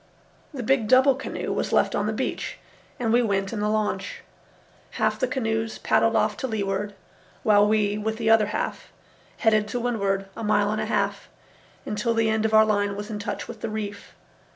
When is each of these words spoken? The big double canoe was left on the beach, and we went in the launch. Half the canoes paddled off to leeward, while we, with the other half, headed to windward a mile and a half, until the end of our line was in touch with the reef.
The 0.51 0.63
big 0.63 0.87
double 0.87 1.13
canoe 1.13 1.53
was 1.53 1.71
left 1.71 1.93
on 1.93 2.07
the 2.07 2.11
beach, 2.11 2.57
and 2.99 3.13
we 3.13 3.21
went 3.21 3.53
in 3.53 3.59
the 3.59 3.69
launch. 3.69 4.23
Half 4.93 5.19
the 5.19 5.27
canoes 5.27 5.77
paddled 5.77 6.15
off 6.15 6.35
to 6.37 6.47
leeward, 6.47 6.95
while 7.43 7.67
we, 7.67 7.99
with 7.99 8.17
the 8.17 8.27
other 8.27 8.47
half, 8.47 8.91
headed 9.37 9.67
to 9.67 9.79
windward 9.79 10.25
a 10.35 10.43
mile 10.43 10.71
and 10.71 10.81
a 10.81 10.87
half, 10.87 11.29
until 11.85 12.15
the 12.15 12.31
end 12.31 12.45
of 12.45 12.53
our 12.55 12.65
line 12.65 12.95
was 12.95 13.11
in 13.11 13.19
touch 13.19 13.47
with 13.47 13.61
the 13.61 13.69
reef. 13.69 14.15